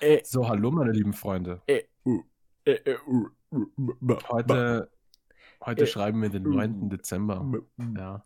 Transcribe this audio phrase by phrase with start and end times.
[0.00, 1.60] Äh, So, hallo meine lieben Freunde.
[1.66, 2.22] äh, uh,
[2.64, 4.90] äh, uh, uh, Heute,
[5.64, 6.90] heute Äh, schreiben wir den 9.
[6.90, 7.46] Dezember.
[7.96, 8.22] Ja.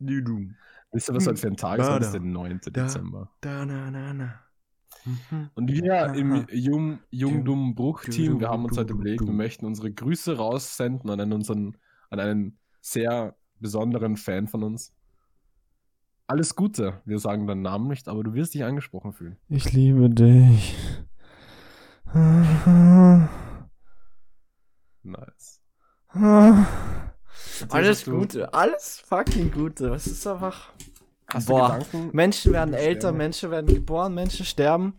[0.92, 1.86] Wisst ihr, was heute für ein Tag ist?
[1.86, 2.18] Da, Heute ist da.
[2.18, 2.60] der 9.
[2.64, 2.70] Da.
[2.70, 3.30] Dezember.
[3.40, 4.40] Da, na, na, na.
[5.04, 5.50] Mhm.
[5.54, 6.46] Und wir im.
[6.50, 11.20] Jung, Jung Dumm Bruch-Team, wir haben uns heute überlegt, wir möchten unsere Grüße raussenden an
[11.20, 11.76] einen, unseren,
[12.10, 14.92] an einen sehr besonderen Fan von uns.
[16.26, 17.00] Alles Gute.
[17.04, 19.36] Wir sagen deinen Namen nicht, aber du wirst dich angesprochen fühlen.
[19.48, 20.76] Ich liebe dich.
[22.12, 23.60] Nice.
[27.68, 29.90] Alles Gute, alles fucking Gute.
[29.90, 30.72] Was ist einfach.
[31.28, 31.78] Hast Boah.
[31.78, 32.16] du Gedanken?
[32.16, 32.88] Menschen werden Sterben.
[32.88, 34.94] älter, Menschen werden geboren, Menschen sterben.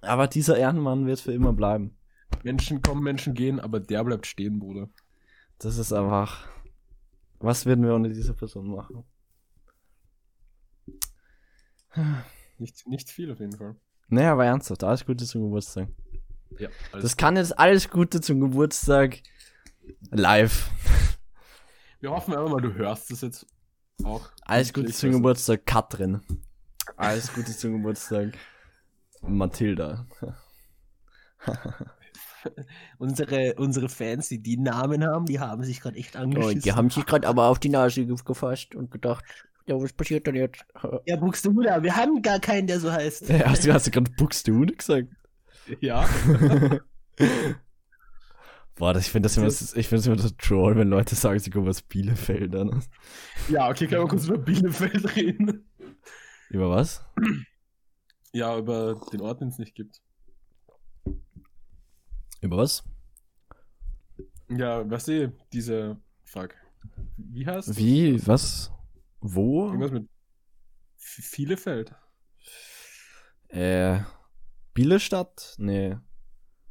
[0.00, 1.98] Aber dieser Ehrenmann wird für immer bleiben.
[2.42, 4.88] Menschen kommen, Menschen gehen, aber der bleibt stehen, Bruder.
[5.58, 6.48] Das ist einfach.
[7.40, 9.04] Was würden wir ohne diese Person machen?
[12.58, 13.76] Nicht, nicht viel auf jeden Fall.
[14.08, 15.88] Naja, aber ernsthaft, alles Gute zum Geburtstag.
[16.58, 19.20] Ja, Das kann jetzt alles Gute zum Geburtstag
[20.10, 20.70] live.
[22.00, 23.46] Wir hoffen einfach mal, du hörst es jetzt
[24.04, 24.28] auch.
[24.42, 26.20] Alles Gute zum Geburtstag, Katrin.
[26.96, 28.32] Alles Gute zum Geburtstag,
[29.22, 30.06] Mathilda.
[32.98, 36.60] Unsere, unsere Fans, die die Namen haben, die haben sich gerade echt Oh, angeschissen.
[36.62, 39.24] die haben sich gerade aber auf die Nase ge- gefasst und gedacht,
[39.66, 40.64] ja, was passiert denn jetzt?
[41.06, 43.28] ja, Buxtehude, wir haben gar keinen, der so heißt.
[43.28, 45.08] Ja, hast du, hast du gerade Buxtehude gesagt?
[45.80, 46.08] Ja.
[48.76, 51.14] Boah, das, ich finde das immer, so- ich finde das immer so troll, wenn Leute
[51.14, 52.54] sagen, sie kommen aus Bielefeld.
[52.54, 52.82] An.
[53.48, 55.68] Ja, okay, können wir kurz über Bielefeld reden.
[56.48, 57.04] Über was?
[58.32, 60.00] Ja, über den Ort, den es nicht gibt.
[62.40, 62.82] Über was?
[64.48, 65.98] Ja, weißt du, diese.
[66.24, 66.54] Fuck.
[67.16, 68.26] Wie heißt Wie?
[68.26, 68.72] Was?
[69.20, 69.66] Wo?
[69.66, 70.08] Irgendwas mit
[70.96, 71.94] Vielefeld.
[73.48, 74.00] Äh,
[74.74, 75.54] Bielestadt?
[75.58, 75.96] Nee.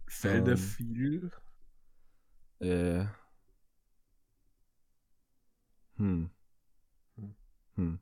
[0.08, 0.58] Felder Ähm.
[0.58, 1.32] viel.
[2.60, 3.06] Äh.
[5.98, 6.32] Hm.
[7.76, 8.00] Hm.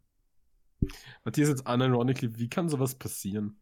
[1.23, 3.59] Matthias jetzt unironically, wie kann sowas passieren?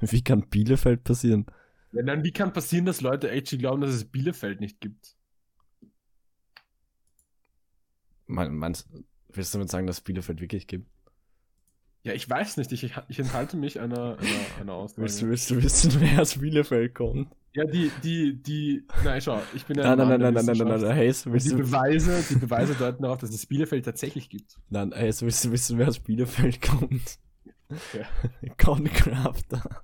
[0.00, 1.46] Wie kann Bielefeld passieren?
[1.92, 5.16] Ja, dann, wie kann passieren, dass Leute actually glauben, dass es Bielefeld nicht gibt?
[8.26, 8.88] Mein, meinst,
[9.28, 10.88] willst du damit sagen, dass es Bielefeld wirklich gibt?
[12.04, 12.70] Ja, ich weiß nicht.
[12.70, 15.02] Ich, ich enthalte mich einer, einer, einer Aussage.
[15.02, 17.34] Willst du, willst du wissen, wer aus Bielefeld kommt?
[17.54, 18.86] Ja, die, die, die.
[19.04, 19.84] Nein, schau, ich bin ja.
[19.84, 22.34] Nein, ein nein, nein, nein, nein, nein, nein, nein, Hayes, willst die du, Beweise, die
[22.34, 24.58] Beweise deuten darauf, dass es Bielefeld tatsächlich gibt.
[24.68, 27.18] nein, Hayes, willst du wissen, wer aus Bielefeld kommt?
[27.70, 28.54] Ja.
[28.58, 29.82] Corncrafter.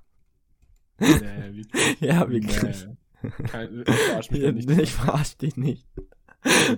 [0.99, 1.09] Nee,
[1.53, 1.97] wirklich.
[2.01, 2.61] Ja, wirklich.
[2.61, 3.31] Nee.
[3.47, 4.69] Kein, ich verarsch mich da nicht.
[4.69, 5.87] Ich verarsch dich nicht.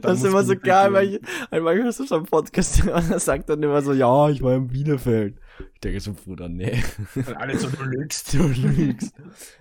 [0.02, 3.64] Das ist immer so geil, weil ich, manchmal du schon Podcast und er sagt dann
[3.64, 5.40] immer so, ja, ich war in Bielefeld.
[5.76, 6.84] Ich denke so, Bruder, nee.
[7.16, 8.34] Und alle so, du lügst.
[8.44, 9.14] Du lügst.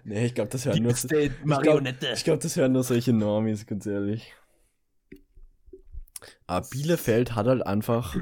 [0.05, 0.95] Nee, ich glaube, das hören nur,
[1.45, 2.13] Marionette.
[2.15, 4.33] ich glaube, das hören nur solche Normis, ganz ehrlich.
[6.47, 8.17] Aber Bielefeld hat halt einfach.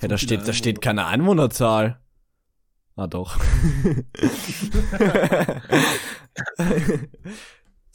[0.00, 2.00] Ja, da viele steht, da steht keine Einwohnerzahl.
[2.94, 3.38] Ah, doch.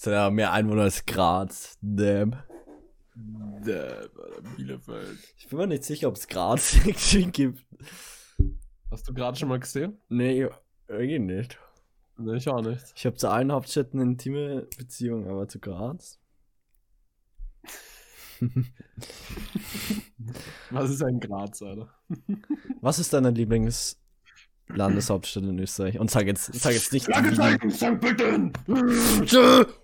[0.05, 1.77] Hat ja mehr Einwohner als Graz.
[1.81, 2.35] Damn.
[3.15, 4.09] Der,
[4.57, 5.17] Bielefeld.
[5.37, 6.75] Ich bin mir nicht sicher, ob es Graz
[7.31, 7.65] gibt.
[8.91, 9.97] Hast du gerade schon mal gesehen?
[10.09, 10.49] Nee,
[10.87, 11.57] irgendwie nicht.
[12.17, 12.93] Nee, ich auch nicht.
[12.95, 16.19] Ich habe zu allen Hauptstädten eine intime Beziehung, aber zu Graz.
[20.69, 21.89] Was ist ein Graz, Alter?
[22.81, 23.31] Was ist deine
[24.67, 25.99] Lieblingslandeshauptstadt in Österreich?
[25.99, 27.07] Und sag jetzt, sag jetzt nicht.
[27.07, 27.71] Wien.
[27.71, 27.99] St.
[27.99, 28.53] Pölten!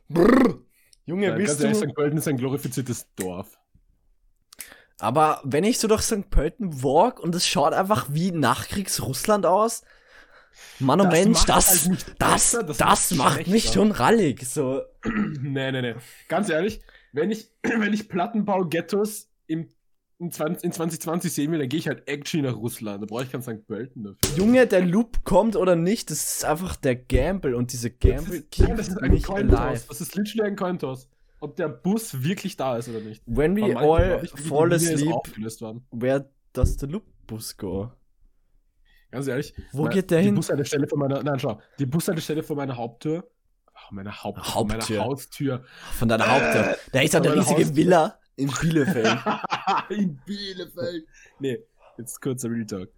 [0.10, 0.60] Brrr.
[1.06, 1.88] Junge, willst ehrlich, du?
[1.88, 1.96] St.
[1.96, 3.58] Pölten ist ein glorifiziertes Dorf.
[5.00, 6.30] Aber wenn ich so durch St.
[6.30, 9.84] Pölten walk und es schaut einfach wie Nachkriegs-Russland aus,
[10.80, 14.46] Mann, oh Das Mensch, macht das, halt das, besser, das, das macht mich schon rallig.
[14.46, 15.96] So, nee, nee, nee.
[16.28, 19.70] Ganz ehrlich, wenn ich, wenn ich Plattenbau-Ghettos im,
[20.20, 23.02] in, 20, in 2020 sehen will, dann gehe ich halt actually nach Russland.
[23.02, 23.66] Da brauche ich kein St.
[23.66, 24.38] Pölten dafür.
[24.38, 28.36] Junge, der Loop kommt oder nicht, das ist einfach der Gamble und diese Das Gamble
[28.38, 29.88] ist, nein, das ist ein Cointoss.
[29.88, 31.10] Das ist literally ein Cointoss.
[31.40, 33.24] Ob der Bus wirklich da ist oder nicht.
[33.26, 35.16] When we all ich, fall asleep,
[35.92, 37.90] where does the loop bus go?
[39.12, 39.54] Ganz ehrlich.
[39.72, 40.36] Wo mein- geht der die hin?
[40.36, 41.62] Bushaltestelle von meiner, nein, schau.
[41.80, 43.30] Die Bushaltestelle von meiner Haupttür.
[43.92, 44.78] Meine Haupt, Haupttür.
[44.98, 45.64] meiner Haustür.
[45.98, 46.76] Von deiner Haupttür.
[46.92, 47.76] Da ist von eine meiner riesige Haustür.
[47.76, 49.20] Villa in Bielefeld.
[49.90, 51.06] In Bielefeld.
[51.40, 51.60] Nee,
[51.98, 52.90] jetzt kurzer Real Talk.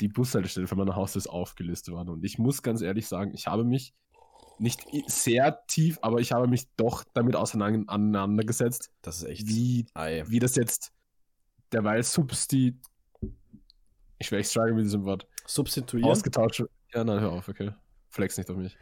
[0.00, 2.08] Die Bushaltestelle von meiner Haustür ist aufgelistet worden.
[2.10, 3.94] Und ich muss ganz ehrlich sagen, ich habe mich
[4.58, 9.46] nicht sehr tief, aber ich habe mich doch damit auseinander- auseinandergesetzt, Das ist echt.
[9.48, 10.24] wie, Ei.
[10.26, 10.92] wie das jetzt
[11.72, 12.76] derweil substi.
[14.18, 15.26] Ich werde struggle mit diesem Wort.
[15.46, 16.10] Substituieren?
[16.10, 16.64] Ausgetauscht.
[16.92, 17.70] Ja, nein, hör auf, okay.
[18.08, 18.76] Flex nicht auf mich.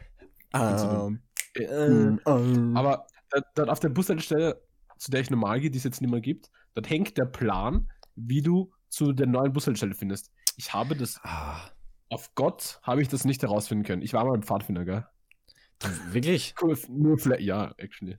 [0.53, 1.13] Äh,
[1.63, 2.77] ähm, ähm.
[2.77, 4.59] Aber da- dort auf der Bushaltestelle,
[4.97, 7.89] zu der ich normal gehe, die es jetzt nicht mehr gibt, dort hängt der Plan,
[8.15, 10.31] wie du zu der neuen Bushaltestelle findest.
[10.55, 11.71] Ich habe das, Ah,
[12.09, 14.01] auf Gott habe ich das nicht herausfinden können.
[14.01, 15.05] Ich war mal ein Pfadfinder, gell?
[16.11, 16.55] wirklich?
[16.61, 18.17] Cool, nur vielleicht, ja, actually.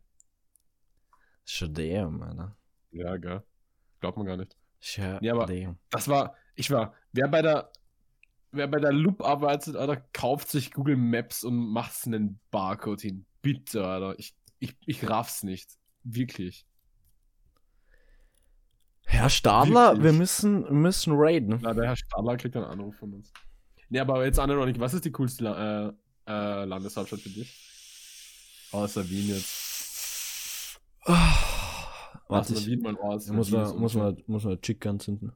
[1.44, 2.56] Schon damn, Alter.
[2.90, 3.42] Ja, gell.
[4.00, 4.56] Glaubt man gar nicht.
[4.80, 5.78] Schon Ja, aber- damn.
[5.90, 7.72] Das war, ich war, wer bei der,
[8.52, 13.26] wer bei der Loop arbeitet, Alter, kauft sich Google Maps und macht einen Barcode hin.
[13.42, 14.18] Bitte, Alter.
[14.18, 15.70] Ich, ich, ich raff's nicht.
[16.10, 16.66] Wirklich.
[19.04, 20.04] Herr Stadler, Wirklich?
[20.04, 21.58] wir müssen, müssen raiden.
[21.62, 23.32] Na, der Herr Stadler kriegt einen Anruf von uns.
[23.90, 25.92] Nee, aber jetzt Aneronik, was ist die coolste La äh,
[26.26, 28.68] äh, Landeshauptstadt für dich?
[28.72, 30.78] Außer Wien jetzt.
[31.04, 31.38] Warte,
[32.28, 33.26] Außer ich, Wien, mein Ort.
[33.28, 35.32] muss, mal, muss, mal, muss mal Chick anzünden.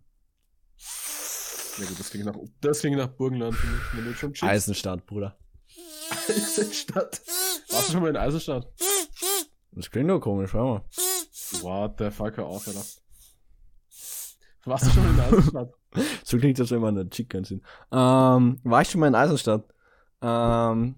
[1.79, 3.57] Ja gut, das klingt nach, das klingt nach Burgenland.
[4.43, 5.39] Eisenstadt, Bruder.
[6.29, 7.23] Eisenstadt.
[7.71, 8.71] Warst du schon mal in Eisenstadt?
[9.73, 10.83] Das klingt nur komisch, schau mal.
[11.63, 12.83] What the fuck, hör auf, Alter.
[14.65, 15.73] Warst du schon in Eisenstadt?
[16.25, 17.67] So klingt das, wenn man eine Chick anzündet.
[17.93, 19.63] Ähm, war ich schon mal in Eisenstadt?
[20.23, 20.95] Ähm,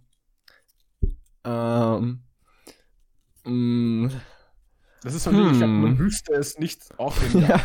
[1.44, 2.22] ähm,
[3.44, 4.08] mm,
[5.02, 5.82] Das ist so ein Ding, ich glaub, Hm.
[5.82, 7.60] man wüsste es nicht auch ja,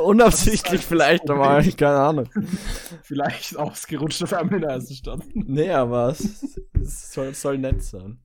[0.00, 2.28] unabsichtlich vielleicht, aber ich keine Ahnung.
[3.02, 5.20] vielleicht ausgerutscht auf einmal in Eisenstadt.
[5.34, 8.18] Nee, aber es, es soll, soll nett sein.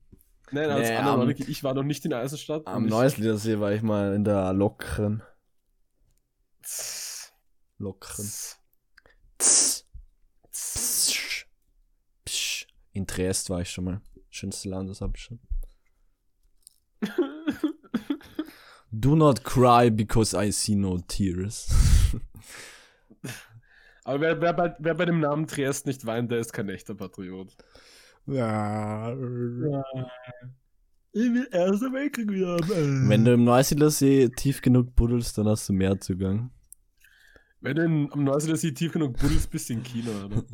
[0.52, 2.66] Nein, als Nee, andere am- ich war noch nicht in Eisenstadt.
[2.66, 5.22] Am ich- Neusledersee war ich mal in der lockeren.
[7.78, 8.28] Lockeren.
[12.92, 14.00] In Triest war ich schon mal.
[14.30, 15.38] Schönste Landeshauptstadt.
[18.90, 21.68] Do not cry because I see no tears.
[24.04, 26.94] Aber wer, wer, bei, wer bei dem Namen Triest nicht weint, der ist kein echter
[26.94, 27.56] Patriot.
[28.26, 29.12] Ja.
[31.14, 33.08] Ich will Erster Weltkrieg wieder haben.
[33.08, 36.50] Wenn du im Neusiedlersee tief genug buddelst, dann hast du mehr Zugang.
[37.62, 40.42] Wenn du am Neusiedler See tief genug buddelst, bist du in China, oder?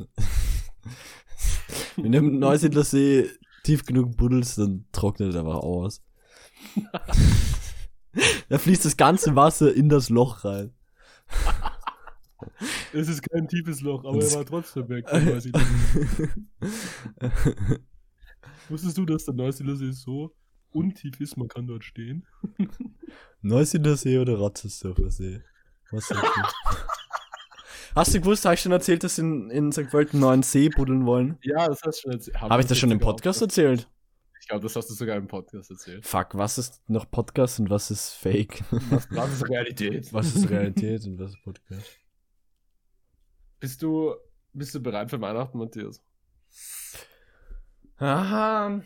[1.95, 3.27] Wenn du im Neusiedlersee
[3.63, 6.03] tief genug buddelst, dann trocknet er einfach aus.
[8.49, 10.71] da fließt das ganze Wasser in das Loch rein.
[12.93, 15.05] Es ist kein tiefes Loch, aber Das- er war trotzdem weg.
[18.69, 20.33] Wusstest du, dass der Neusiedler See so
[20.71, 22.25] untief ist, man kann dort stehen?
[23.41, 25.41] Neusiedlersee oder Ratzersdorfer See?
[25.91, 26.29] Was sagst du?
[27.95, 29.89] Hast du gewusst, habe ich schon erzählt, dass sie in, in St.
[29.89, 31.39] Pölten einen neuen See buddeln wollen?
[31.41, 32.39] Ja, das hast du schon erzählt.
[32.39, 33.89] Habe ich das schon im Podcast erzählt?
[34.41, 36.05] Ich glaube, das hast du sogar im Podcast erzählt.
[36.05, 38.63] Fuck, was ist noch Podcast und was ist Fake?
[38.91, 40.13] Was, was ist Realität?
[40.13, 41.99] was ist Realität und was ist Podcast?
[43.59, 44.15] Bist du,
[44.53, 46.01] bist du bereit für Weihnachten, Matthias?
[47.97, 48.81] Aha.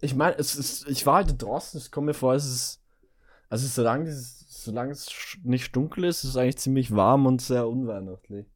[0.00, 2.82] Ich meine, es ist, ich war halt draußen, es kommt mir vor, es ist,
[3.50, 5.08] also solange es, solange es
[5.44, 8.46] nicht dunkel ist, ist es eigentlich ziemlich warm und sehr unweihnachtlich.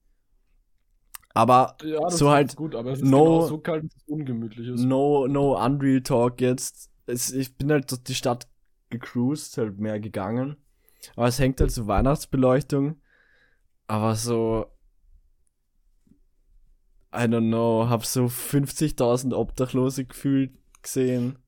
[1.35, 4.69] Aber Ja, So halt gut, aber es ist no- genau so kalt, dass es ungemütlich
[4.69, 4.89] ist.
[4.89, 6.91] no, no Unreal Talk jetzt.
[7.07, 8.49] Es, ich bin halt durch die Stadt
[8.91, 10.57] gecruised, halt mehr gegangen.
[11.17, 13.01] Aber es hängt halt so Weihnachtsbeleuchtung.
[13.89, 14.67] Aber so,
[17.17, 20.53] I don't know, hab so 50.000 Obdachlose gefühlt
[20.83, 21.39] gesehen.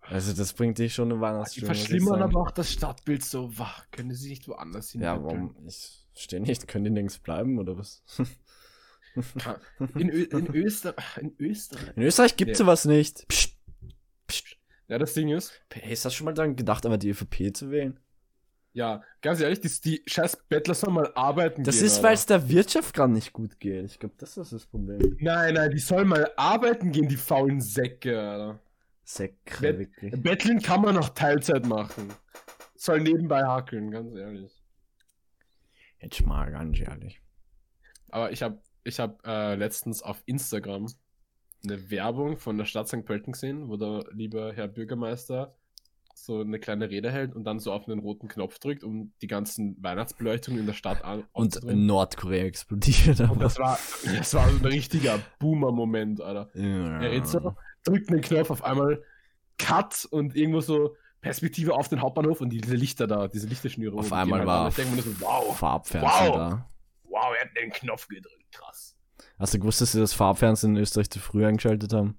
[0.00, 1.72] Also das bringt dich schon eine Die Weihnachtsstimmung.
[1.72, 3.84] ich verschlimmern aber auch das Stadtbild so wach.
[3.90, 5.00] Können sie nicht woanders hin?
[5.02, 5.56] Ja, warum?
[5.66, 8.02] Ich verstehe nicht, können die nirgends bleiben oder was?
[9.94, 11.96] In, Ö in, Österreich, in Österreich.
[11.96, 12.64] In Österreich gibt's Nee.
[12.64, 13.26] sowas nicht.
[13.28, 13.56] Psst.
[14.88, 17.70] Ja, das Ding ist, Hey, hast du schon mal daran gedacht, aber die ÖVP zu
[17.70, 17.98] wählen?
[18.76, 21.86] Ja, ganz ehrlich, die, die scheiß Bettler sollen mal arbeiten Das gehen.
[21.86, 22.08] ist, Alter.
[22.08, 23.84] weil es der Wirtschaft gerade nicht gut geht.
[23.86, 25.16] Ich glaube, das ist das Problem.
[25.18, 28.60] Nein, nein, die sollen mal arbeiten gehen, die faulen Säcke, Alter.
[29.02, 30.22] Säcke, Bet- wirklich.
[30.22, 32.12] Betteln kann man noch Teilzeit machen.
[32.74, 34.62] Soll nebenbei hackeln, ganz ehrlich.
[36.00, 37.20] Jetzt mal ganz ehrlich.
[38.10, 40.86] Aber ich habe ich hab, äh, letztens auf Instagram
[41.64, 43.04] eine Werbung von der Stadt St.
[43.04, 45.56] Pölten gesehen, wo der liebe Herr Bürgermeister
[46.18, 49.26] so eine kleine Rede hält und dann so auf einen roten Knopf drückt, um die
[49.26, 51.62] ganzen Weihnachtsbeleuchtungen in der Stadt an Und.
[51.62, 53.20] Nordkorea explodiert.
[53.20, 56.48] Und das war, das war so ein richtiger Boomer-Moment, Alter.
[56.54, 57.00] Ja.
[57.02, 57.54] Er redet so,
[57.84, 59.02] drückt einen Knopf auf einmal,
[59.58, 63.96] Cut und irgendwo so Perspektive auf den Hauptbahnhof und diese Lichter da, diese Lichterschnüre.
[63.96, 66.36] Auf einmal halt war so, wow, Farbfernsehen Wow.
[66.36, 66.70] da.
[67.04, 68.96] wow, er hat den Knopf gedrückt, krass.
[69.38, 72.16] Hast du gewusst, dass sie das Farbfernsehen in Österreich zu früh eingeschaltet haben?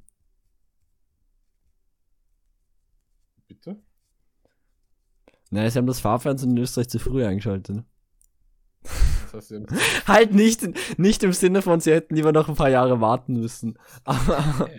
[3.47, 3.81] Bitte?
[5.49, 7.77] Nein, sie haben das Farbfernsehen in Österreich zu früh eingeschaltet.
[7.77, 7.83] Du
[10.07, 13.77] halt nicht, nicht im Sinne von, sie hätten lieber noch ein paar Jahre warten müssen.
[14.03, 14.69] Aber,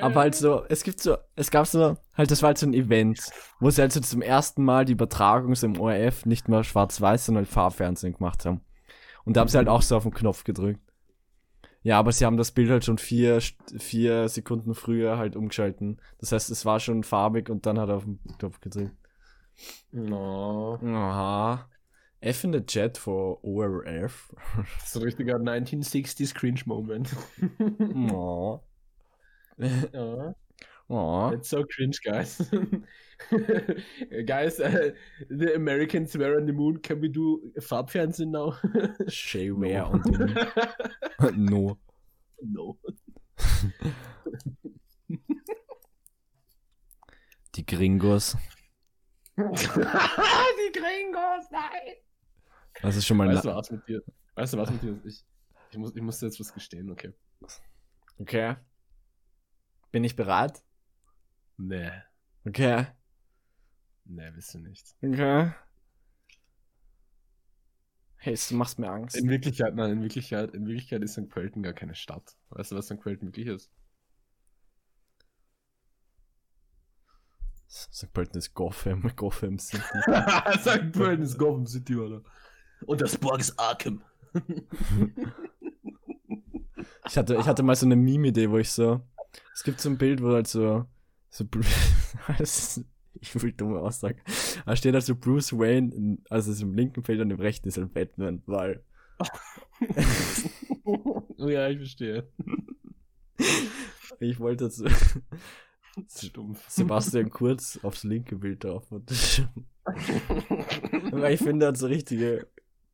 [0.00, 2.74] aber halt so, es gibt so, es gab so, halt, das war halt so ein
[2.74, 3.20] Event,
[3.60, 7.26] wo sie halt so zum ersten Mal die Übertragung so im ORF nicht mehr schwarz-weiß,
[7.26, 8.62] sondern halt Farbfernsehen gemacht haben.
[9.24, 10.80] Und da haben sie halt auch so auf den Knopf gedrückt.
[11.82, 13.40] Ja, aber sie haben das Bild halt schon vier,
[13.78, 16.00] vier Sekunden früher halt umgeschalten.
[16.18, 18.96] Das heißt, es war schon farbig und dann hat er auf den Knopf gedrückt.
[19.92, 20.78] No.
[20.84, 21.66] Aha.
[22.20, 24.34] F in the chat for ORF.
[24.56, 27.14] Das ist ein richtiger 1960s Cringe-Moment.
[28.10, 28.60] Oh.
[29.92, 30.34] ja.
[30.90, 31.30] Oh.
[31.34, 32.38] It's so cringe, guys.
[34.26, 34.90] guys, uh,
[35.28, 36.78] the Americans were on the moon.
[36.78, 38.56] Can we do Farbfernsehen now?
[39.08, 41.26] Shayware no.
[41.26, 41.78] und No.
[42.40, 42.78] No.
[47.54, 48.36] Die Gringos.
[49.38, 51.94] Die Gringos, nein!
[52.82, 54.02] Das ist schon mal Weißt du was mit dir?
[54.34, 55.00] Weißt du was mit dir?
[55.04, 55.24] Ich,
[55.70, 57.12] ich, muss, ich muss jetzt was gestehen, okay.
[58.18, 58.56] Okay.
[59.92, 60.60] Bin ich bereit?
[61.56, 61.92] Nee.
[62.44, 62.88] Okay.
[64.06, 64.96] Nee, bist du nicht.
[65.02, 65.52] Okay.
[68.16, 69.16] Hey, du machst mir Angst.
[69.16, 71.28] In Wirklichkeit, nein, in Wirklichkeit, in Wirklichkeit ist St.
[71.28, 72.36] Pölten gar keine Stadt.
[72.50, 72.98] Weißt du, was St.
[72.98, 73.70] Pölten wirklich ist?
[77.68, 78.12] St.
[78.12, 79.82] Pölten ist Gotham, Gotham City.
[80.60, 80.92] St.
[80.92, 82.22] Pölten ist Gotham City, oder?
[82.86, 84.02] Und das Borg ist Arkham.
[87.06, 89.00] ich, hatte, ich hatte mal so eine Meme-Idee, wo ich so.
[89.52, 90.86] Es gibt so ein Bild, wo halt so.
[91.28, 91.44] so
[93.20, 94.22] ich will dumme Aussage.
[94.64, 97.76] Da steht halt so Bruce Wayne, also ist im linken Feld und im rechten ist
[97.76, 98.82] halt Batman, weil.
[101.36, 102.28] ja, ich verstehe.
[104.20, 104.82] Ich wollte jetzt.
[106.08, 106.68] Stumpf.
[106.68, 108.84] Sebastian Kurz aufs linke Bild drauf.
[111.10, 112.46] Weil ich finde, er hat so richtige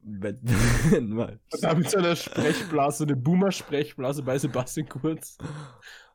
[0.04, 1.40] Batman.
[1.60, 5.38] Da mit so einer Sprechblase, eine Boomer-Sprechblase bei Sebastian Kurz.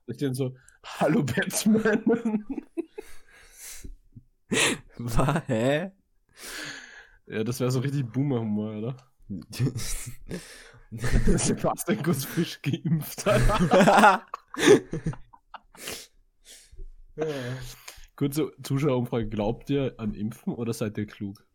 [0.06, 2.46] Und ich dann so, hallo Batman.
[4.98, 5.48] Was?
[5.48, 5.92] Hä?
[7.28, 8.96] Ja, das wäre so richtig Boomer-Humor, oder?
[10.92, 13.26] Sebastian Kurz frisch geimpft.
[18.16, 19.30] Kurze Zuschauerumfrage.
[19.30, 21.46] Glaubt ihr an Impfen oder seid ihr klug?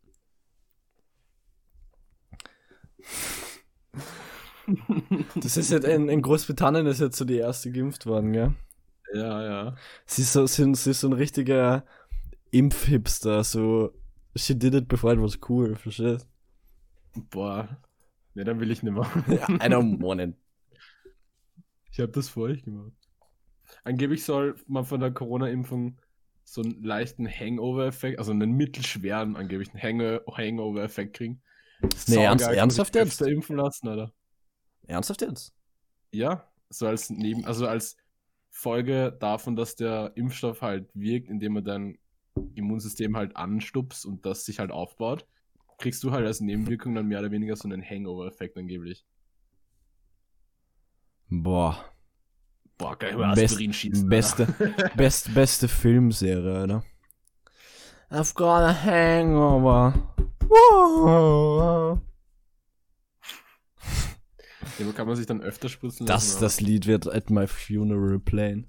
[5.35, 8.53] Das ist jetzt in, in, Großbritannien ist jetzt so die erste geimpft worden, gell?
[9.13, 9.75] Ja, ja.
[10.07, 11.85] Sie ist so, sie, sie ist so ein richtiger
[12.49, 13.93] Impfhipster, so
[14.35, 16.27] she did it before it was cool, verstehst?
[17.29, 17.77] Boah.
[18.33, 19.03] Ne, dann will ich nicht mehr.
[19.27, 20.35] I don't want it.
[21.91, 23.04] Ich habe das vor euch gemacht.
[23.83, 25.97] Angeblich soll man von der Corona-Impfung
[26.43, 31.41] so einen leichten Hangover-Effekt, also einen mittelschweren, angeblich einen Hangover-Effekt kriegen.
[32.07, 33.21] Nee, ernst, ernsthaft jetzt?
[33.21, 34.13] impfen lassen, oder?
[34.87, 35.53] Ernsthaft jetzt?
[36.11, 37.97] Ja, so als Neben, also als
[38.49, 41.97] Folge davon, dass der Impfstoff halt wirkt, indem man dein
[42.53, 45.25] Immunsystem halt anstupst und das sich halt aufbaut,
[45.77, 49.05] kriegst du halt als Nebenwirkung dann mehr oder weniger so einen Hangover-Effekt angeblich.
[51.29, 51.83] Boah.
[52.77, 54.09] Boah, geil, über Aspirin Best, schießen.
[54.09, 54.45] Beste,
[54.97, 56.83] best, beste Filmserie, oder?
[58.11, 59.93] I've got a hangover.
[60.47, 62.01] Whoa.
[64.77, 66.31] Ja, kann man sich dann öfter spritzen lassen?
[66.33, 68.67] Das, das Lied wird at my funeral playing.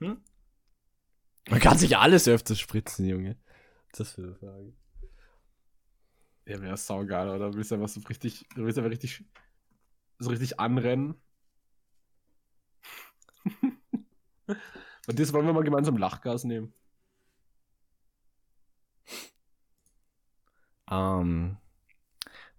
[0.00, 0.20] Hm?
[1.48, 3.36] Man kann sich alles öfter spritzen, Junge.
[3.92, 4.72] Das für eine Frage.
[6.46, 7.50] Ja, wäre saugeil, oder?
[7.50, 9.24] Du willst einfach so richtig, du willst einfach richtig,
[10.18, 11.14] so richtig anrennen
[15.08, 16.72] Und das wollen wir mal gemeinsam Lachgas nehmen.
[20.90, 21.56] Ähm,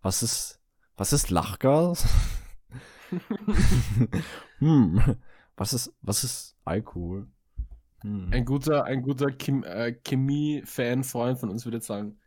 [0.02, 0.60] was ist,
[0.98, 2.08] was ist Lachgas?
[4.60, 5.18] hm,
[5.56, 7.28] was ist, was ist Alkohol?
[8.02, 8.30] Hm.
[8.32, 12.18] Ein guter, ein guter Chem äh, Chemie-Fan-Freund von uns würde jetzt sagen,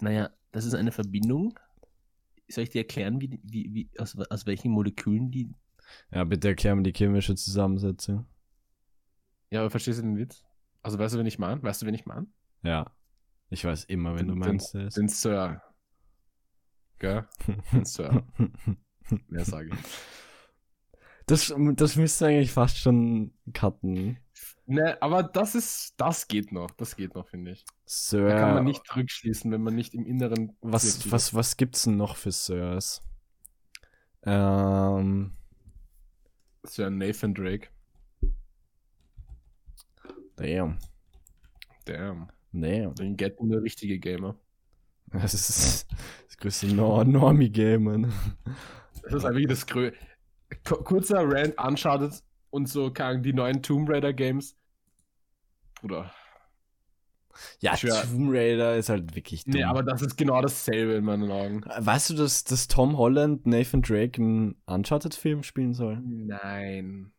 [0.00, 1.58] naja, das ist eine Verbindung.
[2.48, 5.50] Soll ich dir erklären, wie, wie, wie, aus, aus welchen Molekülen die
[6.10, 8.26] ja, bitte erklär mir die chemische Zusammensetzung.
[9.50, 10.44] Ja, aber verstehst du den Witz?
[10.82, 11.62] Also weißt du, wen ich meine?
[11.62, 12.26] Weißt du, wen ich meine?
[12.62, 12.90] Ja.
[13.48, 14.74] Ich weiß immer, wenn den, du meinst.
[14.74, 15.62] Den, den Sir.
[16.98, 17.28] Gell?
[17.72, 18.26] Den Sir.
[19.28, 19.78] Mehr sage ich.
[21.26, 24.18] Das, das müsste eigentlich fast schon cutten.
[24.66, 27.64] Ne, aber das ist, das geht noch, das geht noch, finde ich.
[27.84, 28.28] Sir.
[28.28, 30.56] Da kann man nicht rückschließen, wenn man nicht im Inneren.
[30.60, 33.02] Was, was, was gibt's denn noch für Sirs?
[34.24, 35.36] Ähm.
[36.68, 37.68] Sir Nathan Drake.
[40.36, 40.78] Damn.
[41.84, 42.28] Damn.
[42.52, 42.94] Damn.
[42.94, 44.36] Den get nur richtige Gamer.
[45.12, 45.86] Das ist
[46.26, 48.12] das größte Nor Normie-Game, Mann.
[49.02, 49.98] Das ist einfach das größte.
[50.64, 54.56] Kurzer Rant Uncharted und so kann die neuen Tomb Raider Games.
[55.80, 56.12] Bruder.
[57.60, 58.02] Ja, Schwör.
[58.02, 59.54] Tomb Raider ist halt wirklich dumm.
[59.54, 61.62] Nee, aber das ist genau dasselbe in meinen Augen.
[61.78, 66.00] Weißt du, dass, dass Tom Holland Nathan Drake einen Uncharted-Film spielen soll?
[66.02, 67.12] Nein.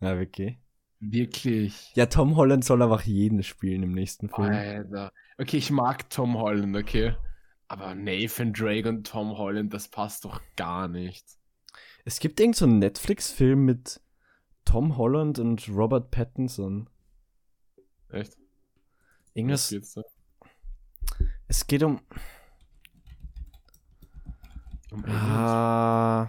[0.00, 0.58] Ja, wirklich.
[1.00, 1.92] Wirklich.
[1.94, 4.50] Ja, Tom Holland soll einfach jeden spielen im nächsten Film.
[4.50, 5.12] Alter.
[5.38, 7.14] Okay, ich mag Tom Holland, okay.
[7.68, 11.24] Aber Nathan Drake und Tom Holland, das passt doch gar nicht.
[12.04, 14.00] Es gibt irgend so Netflix-Film mit
[14.64, 16.90] Tom Holland und Robert Pattinson.
[18.10, 18.36] Echt?
[19.34, 19.64] Irgendwas.
[19.64, 20.02] Was geht's da?
[21.48, 22.00] Es geht um.
[24.90, 25.04] Um?
[25.06, 26.28] Ah.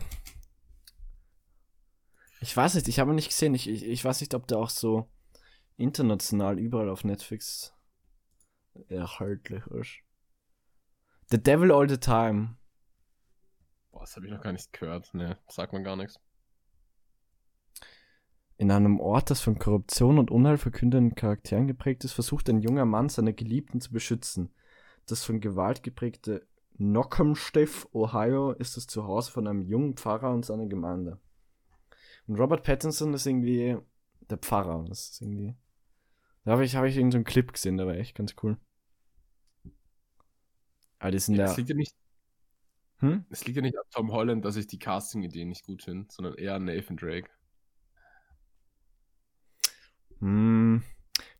[2.39, 3.53] Ich weiß nicht, ich habe ihn nicht gesehen.
[3.53, 5.07] Ich, ich, ich weiß nicht, ob der auch so
[5.77, 7.73] international überall auf Netflix
[8.87, 9.99] erhältlich ist.
[11.29, 12.57] The Devil All the Time.
[13.91, 15.13] Boah, das habe ich noch gar nicht gehört.
[15.13, 16.19] Ne, sagt man gar nichts.
[18.61, 22.85] In einem Ort, das von Korruption und Unheil verkündenden Charakteren geprägt ist, versucht ein junger
[22.85, 24.53] Mann, seine Geliebten zu beschützen.
[25.07, 26.45] Das von Gewalt geprägte
[26.77, 31.19] Knockemstiff, Ohio, ist das Zuhause von einem jungen Pfarrer und seiner Gemeinde.
[32.27, 33.79] Und Robert Pattinson ist irgendwie
[34.29, 34.85] der Pfarrer.
[34.87, 35.55] Das ist irgendwie.
[36.43, 38.57] Da habe ich, hab ich irgendeinen so Clip gesehen, der war echt ganz cool.
[40.99, 41.49] Aber die sind Ja, ja.
[41.49, 41.95] es, liegt ja nicht,
[42.99, 43.25] Hm?
[43.31, 46.35] es liegt ja nicht an Tom Holland, dass ich die Casting-Idee nicht gut finde, sondern
[46.35, 47.31] eher an Nathan Drake.
[50.21, 50.81] Hm.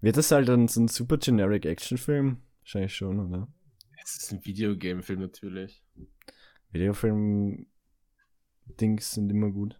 [0.01, 2.41] Wird das halt dann so ein super generic Actionfilm?
[2.61, 3.47] Wahrscheinlich schon, oder?
[4.03, 5.83] Es ist ein Videogame-Film natürlich.
[6.71, 9.79] Videofilm-Dings sind immer gut.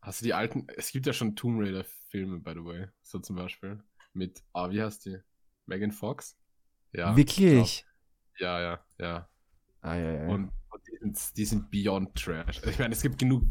[0.00, 0.68] Hast du die alten.
[0.76, 2.86] Es gibt ja schon Tomb Raider-Filme, by the way.
[3.02, 3.82] So zum Beispiel.
[4.12, 4.44] Mit.
[4.52, 5.18] Ah, wie heißt die?
[5.66, 6.38] Megan Fox?
[6.92, 7.16] Ja.
[7.16, 7.84] Wirklich?
[8.38, 9.28] Ja, ja, ja.
[9.80, 10.28] Ah, ja, ja.
[10.28, 12.62] Und, und die, sind, die sind beyond trash.
[12.64, 13.42] Ich meine, es gibt genug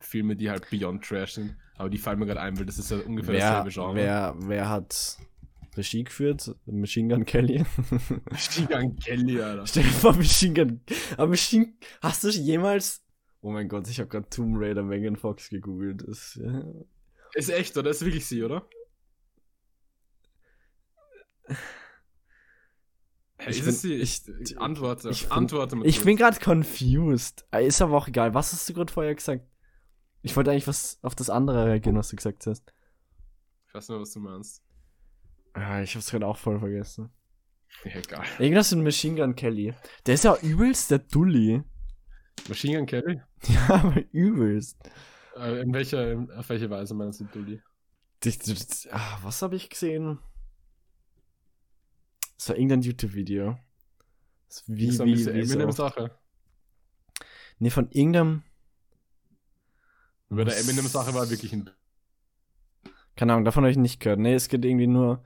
[0.00, 1.56] Videogame-Filme, die halt beyond trash sind.
[1.76, 3.94] Aber die fallen mir gerade ein, weil das ist ja ungefähr wer, dasselbe Genre.
[3.96, 5.18] wer, wer hat
[5.76, 6.54] Regie geführt?
[6.66, 7.64] Machine Gun Kelly.
[8.36, 9.66] Stigan Kelly, Alter.
[9.66, 10.80] Stell dir vor, Machine Gun.
[11.16, 11.74] Aber Machine.
[12.00, 13.02] Hast du jemals.
[13.42, 16.04] Oh mein Gott, ich habe gerade Tomb Raider Megan Fox gegoogelt.
[16.08, 16.64] Das, ja.
[17.34, 17.90] Ist echt, oder?
[17.90, 18.66] Ist wirklich sie, oder?
[23.38, 23.94] Hey, Ich ist bin- sie?
[23.94, 25.10] ich- Ich, antworte.
[25.10, 27.44] ich bin- antworte Ich bin gerade confused.
[27.52, 28.32] Ist aber auch egal.
[28.32, 29.44] Was hast du gerade vorher gesagt?
[30.26, 32.72] Ich wollte eigentlich was auf das andere reagieren, was du gesagt hast.
[33.68, 34.60] Ich weiß nur, was du meinst.
[35.54, 37.10] Ja, ich hab's gerade auch voll vergessen.
[37.84, 38.24] Ja, egal.
[38.40, 39.72] Irgendwas mit Machine Gun Kelly.
[40.04, 41.62] Der ist ja übelst der Dulli.
[42.48, 43.20] Machine Gun Kelly?
[43.48, 44.76] Ja, aber übelst.
[45.36, 47.62] Äh, in welcher, auf welche Weise meinst du Dulli?
[48.90, 50.18] Ah, Was habe ich gesehen?
[52.36, 53.56] Das war irgendein YouTube-Video.
[54.48, 55.30] Das ist Wie, wie, wie.
[55.30, 56.18] Eminem-Sache.
[57.60, 58.42] Nee, von irgendeinem.
[60.28, 61.70] Über der Eminem-Sache war wirklich ein.
[63.14, 64.18] Keine Ahnung, davon habe ich nicht gehört.
[64.18, 65.24] Nee, es geht irgendwie nur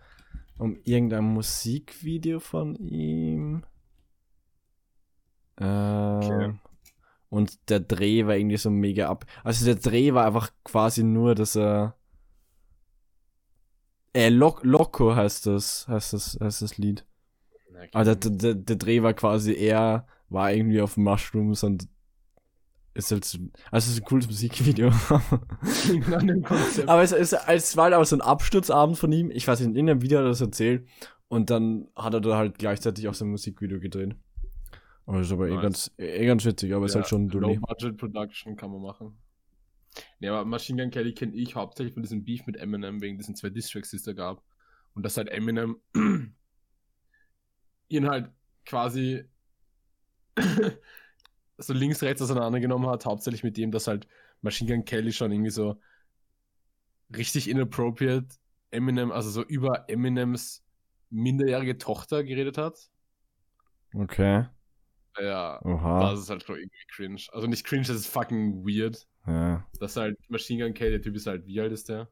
[0.58, 3.64] um irgendein Musikvideo von ihm.
[5.58, 6.60] Ähm,
[7.28, 9.24] Und der Dreh war irgendwie so mega ab.
[9.44, 11.96] Also der Dreh war einfach quasi nur, dass er.
[14.12, 17.06] Äh, Lo Loco heißt das, heißt das, heißt das Lied.
[17.92, 21.88] Aber der, der, der Dreh war quasi er, war irgendwie auf Mushrooms und
[22.94, 23.38] ist halt so,
[23.70, 24.90] also es ist ein cooles Musikvideo.
[26.44, 26.88] Konzept.
[26.88, 29.30] aber es, es, es war halt auch so ein Absturzabend von ihm.
[29.30, 30.88] Ich weiß nicht, in irgendeinem Video hat er das erzählt.
[31.28, 34.16] Und dann hat er da halt gleichzeitig auch sein Musikvideo gedreht.
[35.04, 35.62] Und das ist aber eh, Nice.
[35.62, 37.56] ganz, eh ganz witzig, aber ist halt schon Low.
[37.56, 39.16] Budget Production kann man machen.
[40.18, 43.34] Nee, aber Machine Gun Kelly kenne ich hauptsächlich von diesem Beef mit Eminem wegen diesen
[43.36, 44.42] zwei Distracks, die es da gab.
[44.94, 45.76] Und dass halt Eminem
[47.88, 48.30] ihn halt
[48.64, 49.24] quasi
[51.60, 54.06] so links, rechts auseinandergenommen hat, hauptsächlich mit dem, dass halt
[54.42, 55.80] Machine Gun Kelly schon irgendwie so
[57.14, 58.28] richtig inappropriate
[58.70, 60.64] Eminem, also so über Eminems
[61.10, 62.78] minderjährige Tochter geredet hat.
[63.94, 64.46] Okay.
[65.20, 66.10] Ja, Oha.
[66.12, 67.22] das ist halt schon irgendwie cringe.
[67.32, 69.06] Also nicht cringe, das ist fucking weird.
[69.26, 69.66] Ja.
[69.78, 72.08] Das ist halt Machine Gun Kelly, der Typ ist halt, wie alt ist der?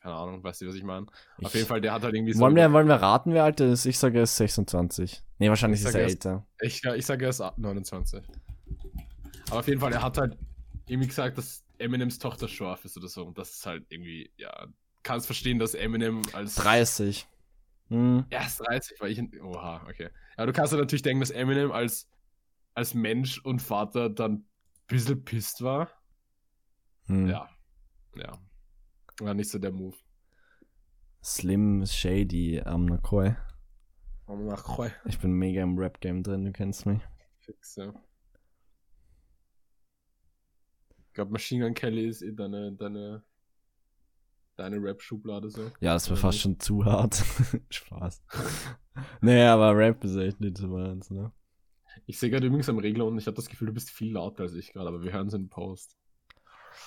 [0.00, 1.06] Keine Ahnung, weißt du, was ich meine?
[1.42, 2.40] Auf jeden Fall, der hat halt irgendwie so.
[2.40, 3.86] Wollen wir, wollen wir raten, wer alt er ist?
[3.86, 5.22] Ich sage, er ist 26.
[5.38, 6.46] Nee, wahrscheinlich Ich ist er er älter.
[6.60, 8.22] Ich, ich sage, er ist 29.
[9.52, 10.36] Aber auf jeden Fall, er hat halt
[10.86, 13.24] irgendwie gesagt, dass Eminems Tochter scharf ist oder so.
[13.24, 14.66] Und das ist halt irgendwie, ja,
[15.02, 16.54] kannst verstehen, dass Eminem als.
[16.56, 17.26] 30.
[17.88, 18.24] Hm.
[18.30, 19.18] Erst 30, weil ich.
[19.18, 20.10] in- Oha, okay.
[20.38, 22.08] Ja, du kannst ja natürlich denken, dass Eminem als,
[22.74, 24.46] als Mensch und Vater dann ein
[24.86, 25.90] bisschen pisst war.
[27.06, 27.28] Hm.
[27.28, 27.48] Ja.
[28.16, 28.38] Ja.
[29.20, 29.96] War nicht so der Move.
[31.22, 33.36] Slim Shady am Nakoi.
[34.26, 37.00] Haben wir nach Ich bin mega im Rap-Game drin, du kennst mich.
[37.38, 37.92] Fix, ja.
[41.12, 43.22] Ich glaube, Machine Gun Kelly ist eh deine, deine,
[44.56, 45.70] deine Rap-Schublade so.
[45.80, 47.22] Ja, das war fast schon zu hart.
[47.68, 48.22] Spaß.
[49.20, 51.30] nee, aber Rap ist echt nicht so meins, ne?
[52.06, 54.44] Ich sehe gerade übrigens am Regler und ich habe das Gefühl, du bist viel lauter
[54.44, 55.98] als ich gerade, aber wir hören es in Post.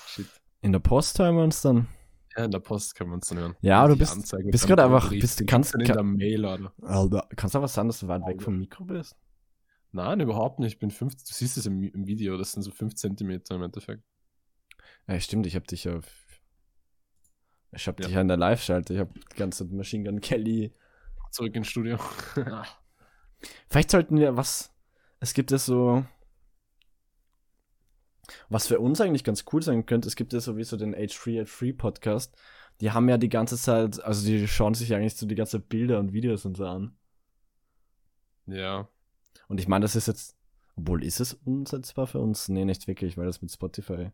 [0.07, 0.25] Shit.
[0.61, 1.87] In der Post hören wir uns dann?
[2.35, 3.55] Ja, in der Post können wir uns dann hören.
[3.61, 6.73] Ja, du bist, bist gerade einfach, bist, du kannst, in der Mail, oder?
[6.81, 9.15] Alter, kannst du aber sagen, dass du weit weg vom Mikro bist?
[9.91, 10.73] Nein, überhaupt nicht.
[10.73, 13.61] Ich bin 5, du siehst es im, im Video, das sind so 5 cm im
[13.61, 14.03] Endeffekt.
[15.07, 15.99] Ja, stimmt, ich habe dich ja.
[17.71, 18.07] Ich habe ja.
[18.07, 18.93] dich ja in der Live-Schalte.
[18.93, 20.73] Ich habe die ganze Machine Gun Kelly.
[21.31, 21.99] Zurück ins Studio.
[23.69, 24.73] Vielleicht sollten wir was.
[25.19, 26.05] Es gibt ja so.
[28.49, 32.35] Was für uns eigentlich ganz cool sein könnte, es gibt ja sowieso den H3H3 Podcast.
[32.81, 35.99] Die haben ja die ganze Zeit, also die schauen sich eigentlich so die ganze Bilder
[35.99, 36.97] und Videos und so an.
[38.47, 38.89] Ja.
[39.47, 40.35] Und ich meine, das ist jetzt,
[40.75, 42.49] obwohl ist es umsetzbar für uns?
[42.49, 44.11] Nee, nicht wirklich, weil das mit Spotify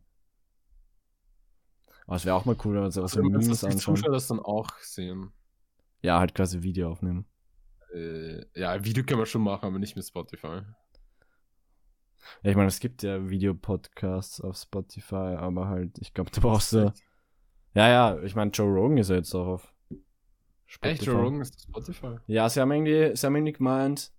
[2.12, 3.72] aber es wäre auch mal cool, wenn wir sowas also, Memes anschauen.
[3.72, 5.32] Die Zuschauer das dann auch sehen.
[6.02, 7.26] Ja, halt quasi Video aufnehmen.
[7.94, 10.60] Äh, ja, Video können wir schon machen, aber nicht mit Spotify.
[12.44, 16.74] Ja, ich meine, es gibt ja Videopodcasts auf Spotify, aber halt, ich glaube, du brauchst
[16.74, 16.94] du.
[17.76, 19.74] Ja, ja, ich meine, Joe Rogan ist ja jetzt auch auf
[20.66, 20.94] Spotify.
[20.94, 22.18] Echt, Joe Rogan ist auf Spotify?
[22.28, 24.12] Ja, sie haben irgendwie, sie haben irgendwie gemeint,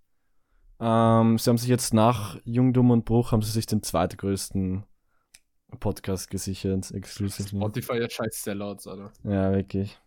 [0.79, 4.83] ähm, sie haben sich jetzt nach Jungdum und Bruch, haben sie sich den zweitgrößten
[5.79, 7.47] Podcast gesichert, exklusiv.
[7.47, 9.11] Spotify ja scheiß Sellouts, Alter.
[9.23, 9.99] Ja, wirklich.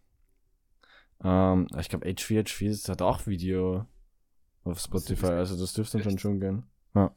[1.23, 3.87] Ähm, ich glaube, H4H4 hat auch Video
[4.65, 6.65] auf Spotify, also das dürfte dann schon gehen.
[6.95, 7.15] Ja.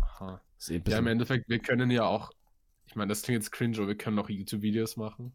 [0.00, 0.40] Aha.
[0.68, 2.32] Eh ja, im Endeffekt, wir können ja auch,
[2.86, 5.32] ich meine, das klingt jetzt cringe, aber wir können auch YouTube-Videos machen.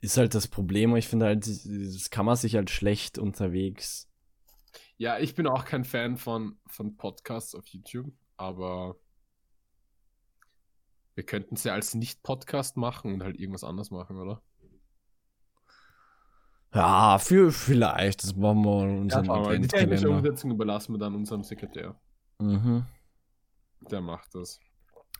[0.00, 4.08] Ist halt das Problem, ich finde halt, das kann man sich halt schlecht unterwegs.
[4.96, 8.96] Ja, ich bin auch kein Fan von, von Podcasts auf YouTube, aber
[11.14, 14.42] wir könnten es ja als Nicht-Podcast machen und halt irgendwas anderes machen, oder?
[16.72, 18.22] Ja, für, vielleicht.
[18.22, 22.00] Das machen wir in unserem ja, aber Die technische Umsetzung überlassen wir dann unserem Sekretär.
[22.38, 22.86] Mhm.
[23.90, 24.60] Der macht das.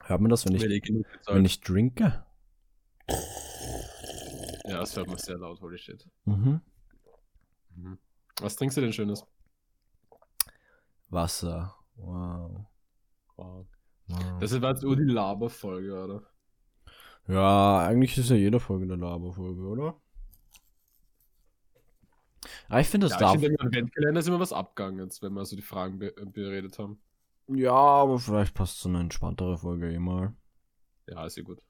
[0.05, 2.25] Hört man das, wenn ich, wenn ich trinke?
[4.65, 6.07] Ja, das hört man sehr laut, holy shit.
[6.25, 6.61] Mhm.
[7.75, 7.99] mhm.
[8.41, 9.27] Was trinkst du denn Schönes?
[11.09, 11.75] Wasser.
[11.97, 12.67] Wow.
[13.37, 13.67] Wow.
[14.41, 16.23] Das war jetzt nur die Laberfolge, oder?
[17.29, 20.01] Ja, eigentlich ist ja jede Folge eine Laberfolge, oder?
[22.69, 23.35] Aber ich finde, das ja, darf.
[23.35, 26.13] Ich finde, im Adventkalender ist immer was abgegangen, jetzt, wenn wir so die Fragen be
[26.13, 27.01] beredet haben.
[27.49, 30.35] Ja, aber vielleicht passt so eine entspanntere Folge eh mal.
[31.09, 31.61] Ja, ist ja gut.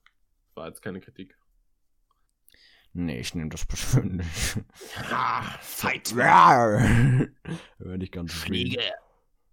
[0.55, 1.37] War jetzt keine Kritik.
[2.93, 4.27] Nee, ich nehme das persönlich.
[5.11, 6.15] Ah, fight!
[6.15, 7.31] Hör
[8.01, 8.83] ich ganz Schläge.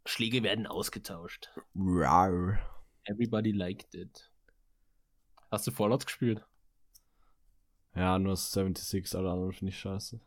[0.06, 1.52] Schläge werden ausgetauscht.
[1.76, 2.60] Rar.
[3.08, 4.30] Everybody liked it.
[5.50, 6.46] Hast du Fallout gespielt?
[7.96, 10.20] Ja, nur 76, alle anderen finde ich scheiße.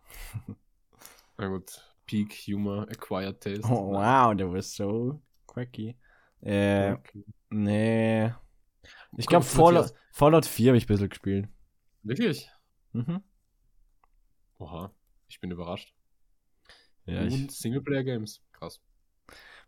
[1.37, 1.85] Na gut.
[2.07, 3.65] Peak Humor, Acquired Taste.
[3.65, 5.97] Oh, wow, der war so quacky.
[6.41, 7.25] Äh, okay.
[7.51, 8.33] nee.
[9.17, 11.49] Ich glaube, Fallout, Fallout 4 habe ich ein bisschen gespielt.
[12.03, 12.51] Wirklich?
[12.93, 13.23] Mhm.
[14.59, 14.93] Oha,
[15.29, 15.95] ich bin überrascht.
[17.05, 17.51] Ja, Und ich...
[17.51, 18.43] Singleplayer-Games.
[18.53, 18.81] Krass.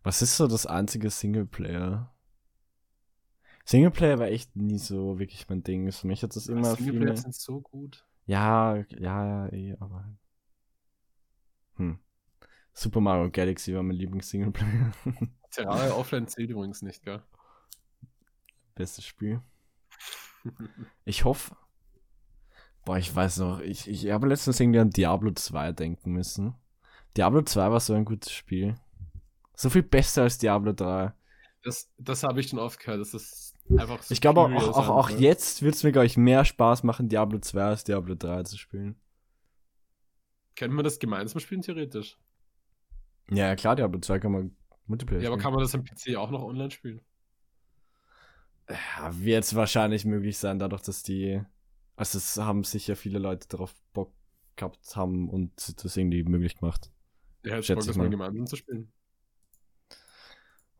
[0.02, 2.12] Was ist so das einzige Singleplayer?
[3.64, 5.90] Singleplayer war echt nie so wirklich mein Ding.
[5.92, 8.04] Für mich hat das immer ja, Singleplayer viel sind so gut.
[8.26, 10.16] Ja, ja, ja, eh, aber.
[11.76, 11.98] Hm.
[12.72, 14.92] Super Mario Galaxy war mein Lieblings-Singleplayer.
[15.50, 17.22] Terraria Offline zählt übrigens nicht, gell?
[18.74, 19.42] Bestes Spiel.
[21.04, 21.54] Ich hoffe.
[22.84, 26.54] Boah, ich weiß noch, ich, ich habe letztens irgendwie an Diablo 2 denken müssen.
[27.16, 28.74] Diablo 2 war so ein gutes Spiel.
[29.54, 31.12] So viel besser als Diablo 3.
[31.62, 33.00] Das, das habe ich schon oft gehört.
[33.00, 36.16] Das ist einfach so Ich glaube auch, auch, auch jetzt wird es mir, glaube ich,
[36.16, 38.96] mehr Spaß machen, Diablo 2 als Diablo 3 zu spielen.
[40.56, 42.18] Können wir das gemeinsam spielen, theoretisch?
[43.30, 44.56] Ja, klar, Diablo 2 kann man
[44.86, 47.00] Multiplayer Ja, aber kann man das am PC auch noch online spielen?
[48.68, 51.42] Ja, wird es wahrscheinlich möglich sein, dadurch, dass die.
[51.96, 54.12] Also, es haben sicher viele Leute darauf Bock
[54.56, 55.52] gehabt haben und
[55.84, 56.90] das irgendwie möglich gemacht.
[57.44, 58.92] Ja, jetzt Bock, das mal gemeinsam zu spielen.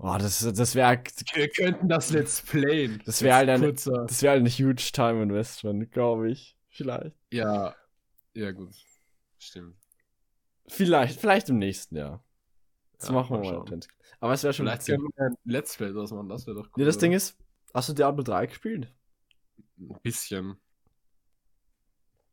[0.05, 1.01] Oh, das, das wäre.
[1.35, 3.01] Wir könnten das Let's Playen.
[3.05, 6.57] Das wäre halt ein, das wäre halt ein huge Time Investment, glaube ich.
[6.71, 7.17] Vielleicht.
[7.31, 7.77] Ja.
[8.35, 8.75] Ja, gut.
[9.39, 9.77] Stimmt.
[10.67, 12.25] Vielleicht, vielleicht im nächsten Jahr.
[12.99, 13.65] Das ja, machen wir mal.
[13.69, 13.81] Schauen.
[14.19, 14.67] Aber es wäre schon.
[14.67, 16.81] Vielleicht können wir ein Let's Play das machen, das wäre doch cool.
[16.83, 16.99] Ja, das?
[16.99, 17.39] Ding ist,
[17.73, 18.93] hast du Diablo 3 gespielt?
[19.79, 20.57] Ein bisschen.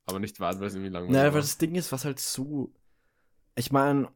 [0.07, 2.73] Aber nicht weit, weil es irgendwie lang Naja, weil das Ding ist, was halt so
[3.59, 4.09] ich meine,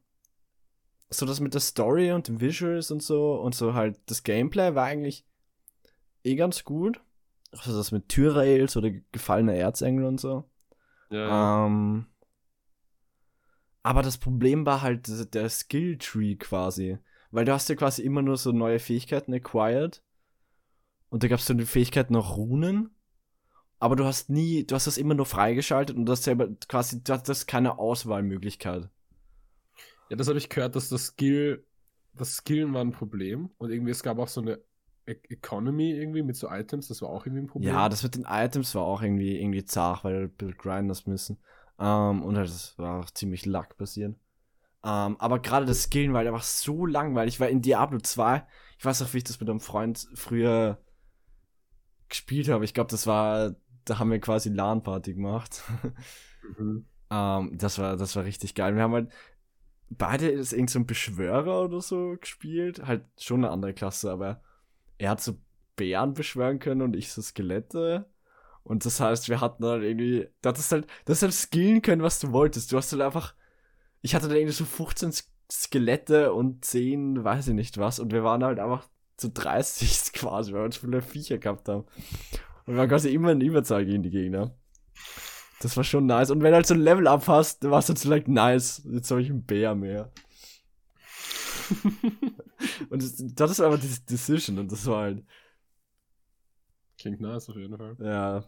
[1.10, 4.74] so das mit der Story und den Visuals und so und so halt das Gameplay
[4.76, 5.26] war eigentlich
[6.24, 7.02] eh ganz gut.
[7.52, 10.50] Also das mit Türrails oder gefallene Erzengel und so.
[11.10, 11.66] Ja, ja.
[11.68, 12.08] Ähm,
[13.84, 16.98] aber das Problem war halt der- Skill Tree quasi.
[17.32, 20.02] Weil du hast ja quasi immer nur so neue Fähigkeiten acquired.
[21.10, 22.96] Und da gab es dann die Fähigkeiten noch Runen.
[23.80, 27.04] Aber du hast nie, du hast das immer nur freigeschaltet und du hast selber quasi,
[27.04, 28.90] du hattest keine Auswahlmöglichkeit.
[30.10, 31.66] Ja, das habe ich gehört, dass das Skill,
[32.14, 33.50] das Skillen war ein Problem.
[33.58, 34.60] Und irgendwie, es gab auch so eine
[35.06, 37.74] E- Economy irgendwie mit so Items, das war auch irgendwie ein Problem.
[37.76, 41.40] Ja, das mit den Items war auch irgendwie, irgendwie zart, weil grinden das müssen.
[41.80, 44.20] Ähm, und halt, das war auch ziemlich Luck passieren.
[44.84, 48.46] Ähm, aber gerade das Skillen war halt einfach so langweilig, weil in Diablo 2,
[48.80, 50.80] ich weiß noch, wie ich das mit einem Freund früher
[52.10, 52.66] gespielt habe.
[52.66, 55.64] Ich glaube, das war, da haben wir quasi LAN-Party gemacht.
[56.44, 56.86] Mhm.
[57.12, 58.76] ähm, das war, das war richtig geil.
[58.76, 59.12] Wir haben halt
[59.98, 62.86] beide ist irgend so ein Beschwörer oder so gespielt.
[62.86, 64.42] Halt schon eine andere Klasse, aber
[64.98, 65.38] er hat so
[65.76, 68.06] Bären beschwören können und ich so Skelette.
[68.64, 72.20] Und das heißt, wir hatten halt irgendwie, das ist halt, das halt skillen können, was
[72.20, 72.72] du wolltest.
[72.72, 73.36] Du hast halt einfach,
[74.02, 78.00] ich hatte da irgendwie so 15 Sk- Skelette und 10, weiß ich nicht was.
[78.00, 81.86] Und wir waren halt einfach zu 30 quasi, weil wir uns viele Viecher gehabt haben.
[82.66, 84.56] Und wir waren quasi immer in Überzahl gegen die Gegner.
[85.64, 86.30] Das war schon nice.
[86.30, 88.82] Und wenn du halt so ein Level up hast, dann warst du so like, nice,
[88.92, 90.12] jetzt habe ich einen Bär mehr.
[92.90, 95.26] Und das, das ist einfach die Decision und das war halt,
[96.98, 97.96] Klingt nice auf jeden Fall.
[98.00, 98.44] ja,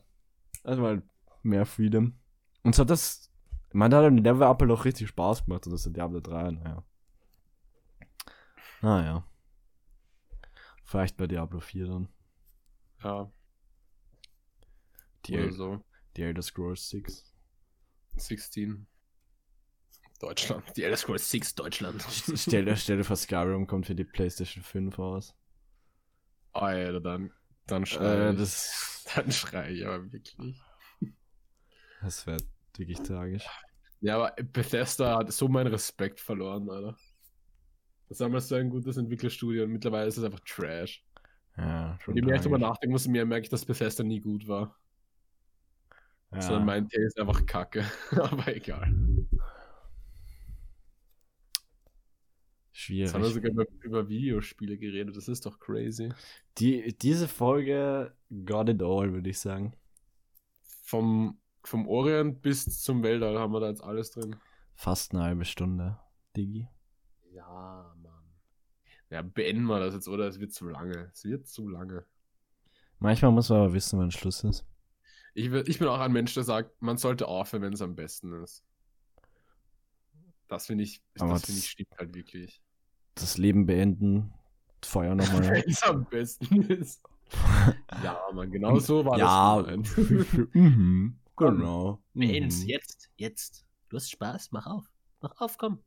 [0.64, 1.04] das war halt
[1.44, 2.18] mehr Freedom.
[2.64, 3.32] Und so hat das,
[3.70, 5.96] ich meine, da hat ein Level Up halt auch richtig Spaß gemacht und das ist
[5.96, 6.84] Diablo 3, naja.
[8.82, 9.24] Naja.
[10.84, 12.10] Vielleicht bei Diablo 4 dann.
[13.04, 13.32] Ja,
[15.26, 15.84] Die, oder so.
[16.18, 17.34] Die Elder Scrolls 6.
[18.18, 18.88] 16.
[20.20, 20.64] Deutschland.
[20.78, 22.02] Die Elder Scrolls 6 Deutschland.
[22.36, 25.36] stell, dir, stell dir vor, Skyrim kommt für die PlayStation 5 aus.
[26.54, 27.32] Alter, dann,
[27.68, 28.38] dann schrei Äh, ich.
[28.38, 30.36] das, Dann schrei ich aber wirklich.
[32.02, 32.38] das wäre
[32.78, 33.46] wirklich tragisch.
[34.00, 36.98] Ja, aber Bethesda hat so meinen Respekt verloren, Alter.
[38.08, 41.04] Das ist damals so ein gutes Entwicklerstudio und mittlerweile ist es einfach Trash.
[41.58, 42.70] Ja, schon je mehr ich drüber tragisch.
[42.70, 44.78] nachdenke, umso mehr merke ich, dass Bethesda nie gut war.
[46.36, 46.42] Ja.
[46.42, 47.86] Sondern mein Tee ist einfach kacke.
[48.12, 48.94] aber egal.
[52.90, 53.34] Jetzt haben wir Schwierig.
[53.34, 56.10] sogar über, über Videospiele geredet, das ist doch crazy.
[56.58, 58.14] Die, diese Folge
[58.46, 59.74] got it all, würde ich sagen.
[60.84, 64.36] Vom, vom Orient bis zum Weltall haben wir da jetzt alles drin.
[64.76, 65.98] Fast eine halbe Stunde,
[66.36, 66.68] Digi.
[67.32, 68.26] Ja, Mann.
[69.10, 70.28] Ja, beenden wir das jetzt, oder?
[70.28, 71.10] Es wird zu lange.
[71.14, 72.06] Es wird zu lange.
[73.00, 74.66] Manchmal muss man aber wissen, wann Schluss ist.
[75.36, 77.96] Ich, will- ich bin auch ein Mensch, der sagt, man sollte aufhören, wenn es am
[77.96, 78.64] besten ist.
[80.48, 82.62] Das finde ich, Aber das das- finde ich stimmt halt wirklich.
[83.16, 84.34] Das Leben beenden,
[84.84, 85.42] Feuer nochmal.
[85.50, 87.02] Wenn es am besten ist.
[88.04, 89.96] Ja, Mann, genau so war ja, das.
[89.96, 90.54] gemeint.
[90.56, 92.00] mhm, genau.
[92.14, 92.68] Beends, Mhm.
[92.70, 93.66] jetzt, jetzt.
[93.90, 94.86] Du hast Spaß, mach auf.
[95.22, 95.80] Mach auf, komm.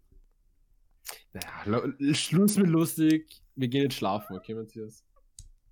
[1.33, 3.41] Ja, lo- Schluss mit lustig.
[3.55, 5.05] Wir gehen jetzt schlafen, okay, Matthias?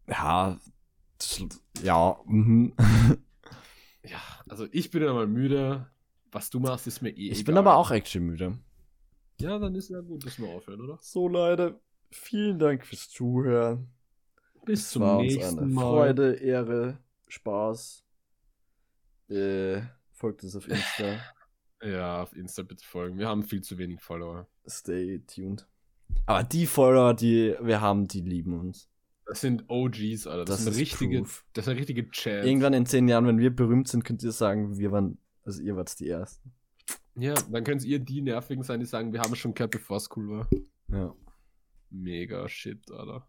[0.06, 0.56] Ja,
[1.18, 1.44] das-
[1.82, 2.72] ja, mhm.
[4.06, 5.90] Ja, also ich bin ja mal müde.
[6.32, 7.44] Was du machst, ist mir eh Ich egal.
[7.44, 8.58] bin aber auch action müde.
[9.40, 10.98] Ja, dann ist ja gut, dass wir aufhören, oder?
[11.00, 13.88] So, Leute, vielen Dank fürs Zuhören.
[14.64, 15.82] Bis Es zum war uns nächsten eine Mal.
[15.82, 18.04] Freude, Ehre, Spaß.
[19.28, 21.18] Äh, folgt uns auf Insta.
[21.82, 23.18] Ja, auf Insta bitte folgen.
[23.18, 24.48] Wir haben viel zu wenig Follower.
[24.66, 25.68] Stay tuned.
[26.24, 28.88] Aber die Follower, die wir haben, die lieben uns.
[29.26, 30.44] Das sind OGs, Alter.
[30.44, 31.44] Das, Das ist richtige, Proof.
[31.52, 32.46] das sind richtige Chats.
[32.46, 35.76] Irgendwann in zehn Jahren, wenn wir berühmt sind, könnt ihr sagen, wir waren, also ihr
[35.76, 36.52] wart die Ersten.
[37.16, 39.96] Ja, dann könnt ihr die nervigen sein, die sagen, wir haben es schon gehört, bevor
[39.96, 40.48] es cool war.
[40.88, 41.14] Ja.
[41.90, 43.26] Mega shit, Alter.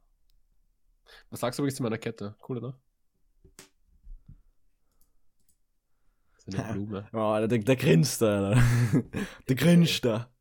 [1.30, 2.36] Was sagst du übrigens zu meiner Kette?
[2.48, 2.80] Cool, oder?
[6.46, 7.10] Das ist eine Blume.
[7.14, 8.64] Oh, Alter, der, der grinst da, Alter.
[9.48, 10.32] Der grinst da.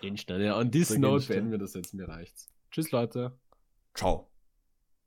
[0.00, 0.38] Insta.
[0.38, 1.92] Ja, on this note beenden wir das jetzt.
[1.92, 2.48] Mir reicht's.
[2.70, 3.38] Tschüss, Leute.
[3.94, 4.30] Ciao.